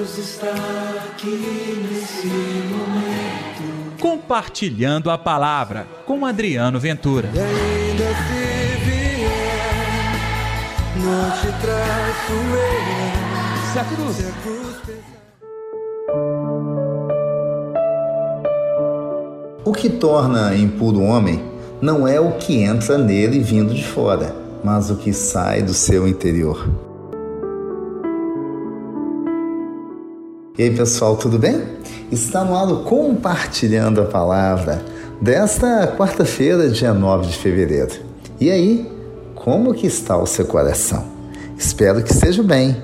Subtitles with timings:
[0.00, 0.54] Deus está
[1.12, 3.98] aqui nesse momento.
[4.00, 7.28] Compartilhando a palavra com Adriano Ventura.
[7.34, 9.28] E ainda se vier,
[10.96, 13.72] não te traço eu.
[13.72, 14.16] Se a cruz.
[14.16, 14.76] Se a cruz.
[19.62, 21.44] O que torna impuro o homem
[21.82, 26.08] não é o que entra nele vindo de fora, mas o que sai do seu
[26.08, 26.89] interior.
[30.60, 31.58] E aí, pessoal, tudo bem?
[32.12, 34.84] Está no ar compartilhando a palavra
[35.18, 37.94] desta quarta-feira, dia 9 de fevereiro.
[38.38, 38.86] E aí,
[39.34, 41.02] como que está o seu coração?
[41.56, 42.76] Espero que esteja bem,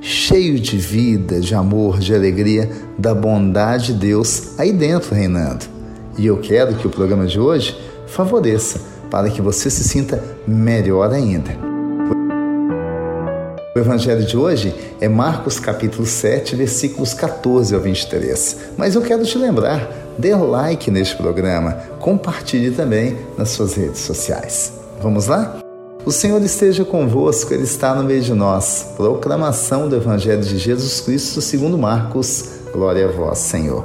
[0.00, 5.66] cheio de vida, de amor, de alegria, da bondade de Deus aí dentro reinando.
[6.16, 11.12] E eu quero que o programa de hoje favoreça para que você se sinta melhor
[11.12, 11.67] ainda.
[13.78, 18.56] O evangelho de hoje é Marcos capítulo 7, versículos 14 ao 23.
[18.76, 24.72] Mas eu quero te lembrar, dê like neste programa, compartilhe também nas suas redes sociais.
[25.00, 25.60] Vamos lá?
[26.04, 28.94] O Senhor esteja convosco, Ele está no meio de nós.
[28.96, 32.46] Proclamação do Evangelho de Jesus Cristo segundo Marcos.
[32.72, 33.84] Glória a vós, Senhor.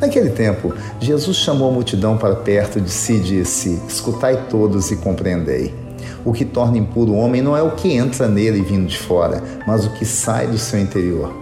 [0.00, 4.96] Naquele tempo, Jesus chamou a multidão para perto de si e disse: Escutai todos e
[4.96, 5.87] compreendei.
[6.24, 9.42] O que torna impuro o homem não é o que entra nele vindo de fora,
[9.66, 11.32] mas o que sai do seu interior.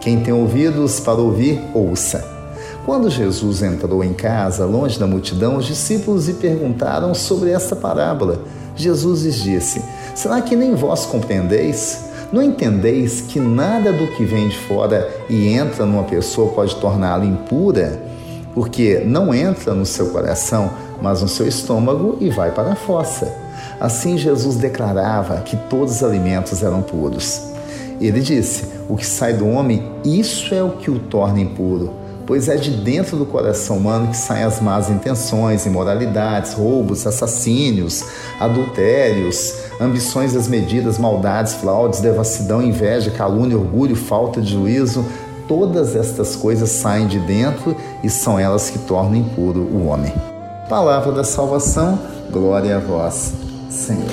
[0.00, 2.36] Quem tem ouvidos para ouvir, ouça.
[2.84, 8.44] Quando Jesus entrou em casa, longe da multidão, os discípulos lhe perguntaram sobre esta parábola.
[8.76, 9.82] Jesus lhes disse:
[10.14, 12.04] Será que nem vós compreendeis?
[12.32, 17.24] Não entendeis que nada do que vem de fora e entra numa pessoa pode torná-la
[17.24, 18.00] impura?
[18.54, 20.70] Porque não entra no seu coração,
[21.02, 23.45] mas no seu estômago e vai para a fossa.
[23.80, 27.42] Assim Jesus declarava que todos os alimentos eram puros.
[28.00, 32.48] Ele disse: O que sai do homem, isso é o que o torna impuro pois
[32.48, 38.04] é de dentro do coração humano que saem as más intenções, imoralidades, roubos, assassínios,
[38.40, 45.04] adultérios, ambições desmedidas, maldades, fraudes, devassidão, inveja, calúnia, orgulho, falta de juízo.
[45.46, 50.12] Todas estas coisas saem de dentro e são elas que tornam impuro o homem.
[50.68, 51.96] Palavra da salvação,
[52.32, 53.32] glória a vós,
[53.76, 54.10] Senhor.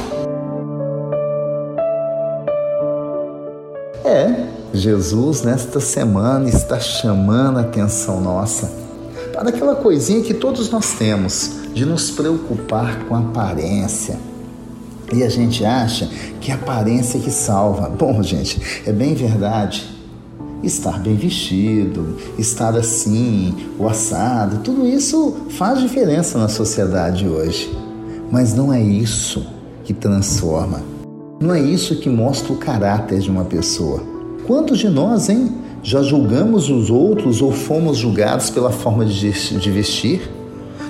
[4.03, 8.69] É, Jesus, nesta semana, está chamando a atenção nossa
[9.31, 14.19] para aquela coisinha que todos nós temos, de nos preocupar com a aparência.
[15.13, 16.09] E a gente acha
[16.39, 17.89] que é a aparência que salva.
[17.97, 19.89] Bom, gente, é bem verdade.
[20.61, 27.69] Estar bem vestido, estar assim, o assado, tudo isso faz diferença na sociedade hoje.
[28.31, 29.52] Mas não é isso
[29.83, 30.81] que transforma.
[31.39, 34.01] Não é isso que mostra o caráter de uma pessoa.
[34.47, 35.51] Quantos de nós, hein,
[35.81, 40.21] já julgamos os outros ou fomos julgados pela forma de vestir,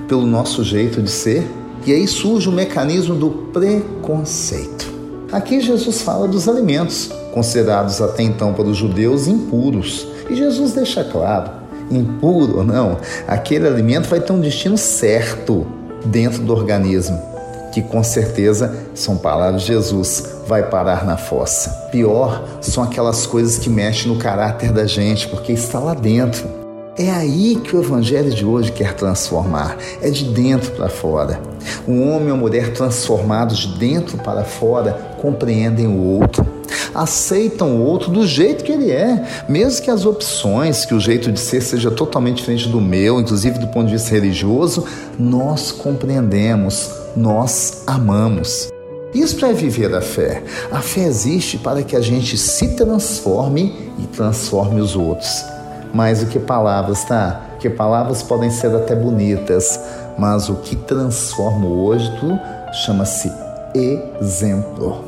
[0.07, 1.47] pelo nosso jeito de ser?
[1.85, 4.93] E aí surge o mecanismo do preconceito.
[5.31, 10.07] Aqui Jesus fala dos alimentos, considerados até então para os judeus impuros.
[10.29, 11.49] E Jesus deixa claro:
[11.89, 15.65] impuro ou não, aquele alimento vai ter um destino certo
[16.05, 17.19] dentro do organismo,
[17.73, 21.71] que com certeza são palavras de Jesus vai parar na fossa.
[21.91, 26.47] Pior são aquelas coisas que mexem no caráter da gente, porque está lá dentro.
[26.95, 31.41] É aí que o evangelho de hoje quer transformar, é de dentro para fora.
[31.87, 36.45] Um homem ou mulher transformados de dentro para fora compreendem o outro,
[36.93, 41.31] aceitam o outro do jeito que ele é, mesmo que as opções, que o jeito
[41.31, 44.85] de ser seja totalmente diferente do meu, inclusive do ponto de vista religioso,
[45.17, 48.69] nós compreendemos, nós amamos.
[49.13, 50.43] Isso é viver a fé.
[50.71, 55.45] A fé existe para que a gente se transforme e transforme os outros.
[55.93, 57.41] Mais do que palavras, tá?
[57.51, 59.79] Porque palavras podem ser até bonitas,
[60.17, 62.11] mas o que transforma o hoje
[62.85, 63.31] chama-se
[63.75, 65.03] exemplo.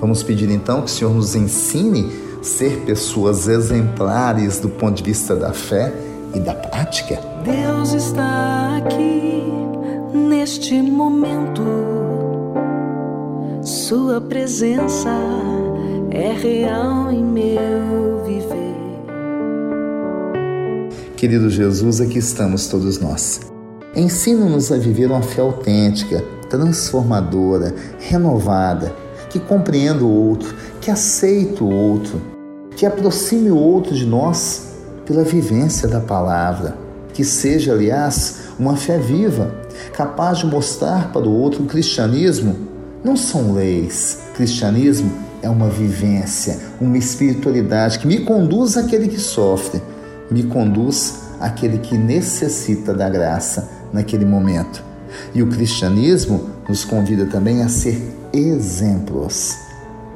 [0.00, 2.10] Vamos pedir então que o Senhor nos ensine
[2.40, 5.92] a ser pessoas exemplares do ponto de vista da fé
[6.34, 7.18] e da prática.
[7.44, 9.55] Deus está aqui
[10.12, 11.62] neste momento
[13.62, 15.10] sua presença
[16.10, 18.76] é real em meu viver.
[21.16, 23.40] Querido Jesus, aqui estamos todos nós.
[23.94, 28.94] Ensina-nos a viver uma fé autêntica, transformadora, renovada,
[29.30, 32.20] que compreenda o outro, que aceite o outro,
[32.76, 36.76] que aproxime o outro de nós pela vivência da palavra.
[37.12, 39.50] Que seja, aliás, uma fé viva,
[39.92, 42.56] capaz de mostrar para o outro o cristianismo
[43.04, 44.18] não são leis.
[44.34, 45.10] Cristianismo
[45.42, 49.80] é uma vivência, uma espiritualidade que me conduz àquele que sofre,
[50.30, 54.82] me conduz àquele que necessita da graça naquele momento.
[55.34, 58.02] E o cristianismo nos convida também a ser
[58.32, 59.65] exemplos.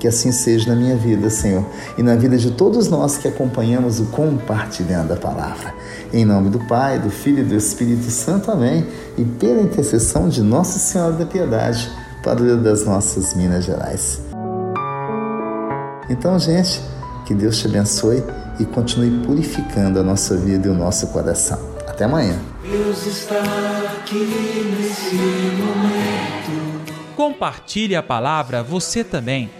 [0.00, 1.62] Que assim seja na minha vida, Senhor,
[1.98, 5.74] e na vida de todos nós que acompanhamos o compartilhando da palavra.
[6.10, 8.86] Em nome do Pai, do Filho e do Espírito Santo, amém.
[9.18, 11.92] E pela intercessão de Nossa Senhora da Piedade,
[12.24, 14.22] padroeira das nossas Minas Gerais.
[16.08, 16.80] Então, gente,
[17.26, 18.24] que Deus te abençoe
[18.58, 21.58] e continue purificando a nossa vida e o nosso coração.
[21.86, 22.40] Até amanhã.
[22.62, 23.38] Deus está
[23.98, 25.14] aqui nesse
[25.60, 26.80] momento.
[27.14, 29.59] Compartilhe a palavra você também.